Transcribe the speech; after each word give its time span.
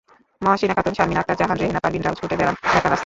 মহসিনা 0.45 0.73
খাতুন, 0.77 0.93
শারমিন 0.97 1.19
আক্তার 1.21 1.37
জাহান, 1.39 1.57
রেহানা 1.59 1.83
পারভীনরাও 1.83 2.17
ছুটে 2.19 2.35
বেড়ান 2.39 2.55
ঢাকার 2.73 2.81
রাস্তায়। 2.91 2.99